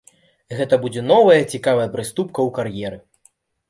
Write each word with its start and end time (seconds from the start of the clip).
Гэта 0.59 0.79
будзе 0.85 1.03
новая 1.13 1.37
цікавая 1.53 1.87
прыступка 1.95 2.39
ў 2.51 2.61
кар'еры. 2.61 2.97